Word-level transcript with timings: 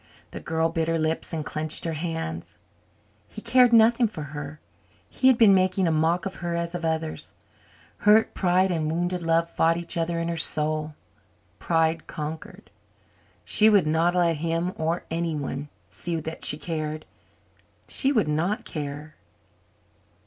The 0.31 0.39
girl 0.39 0.69
bit 0.69 0.87
her 0.87 0.97
lips 0.97 1.31
and 1.31 1.45
clenched 1.45 1.85
her 1.85 1.93
hands. 1.93 2.57
He 3.27 3.39
cared 3.39 3.71
nothing 3.71 4.07
for 4.07 4.23
her 4.33 4.59
he 5.07 5.27
had 5.27 5.37
been 5.37 5.53
making 5.53 5.87
a 5.87 5.91
mock 5.91 6.25
of 6.25 6.37
her 6.37 6.55
as 6.55 6.73
of 6.73 6.83
others. 6.83 7.35
Hurt 7.99 8.33
pride 8.33 8.71
and 8.71 8.89
wounded 8.89 9.21
love 9.21 9.47
fought 9.47 9.77
each 9.77 9.97
other 9.97 10.17
in 10.19 10.27
her 10.27 10.37
soul. 10.37 10.95
Pride 11.59 12.07
conquered. 12.07 12.71
She 13.45 13.69
would 13.69 13.85
not 13.85 14.15
let 14.15 14.37
him, 14.37 14.73
or 14.75 15.03
anyone, 15.11 15.69
see 15.91 16.19
that 16.19 16.43
she 16.43 16.57
cared. 16.57 17.05
She 17.87 18.11
would 18.11 18.27
not 18.27 18.65
care! 18.65 19.13